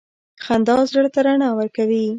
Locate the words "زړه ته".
0.91-1.19